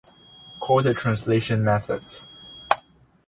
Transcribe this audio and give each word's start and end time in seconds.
call 0.59 0.81
the 0.81 0.95
translation 0.95 1.63
methods 1.63 2.27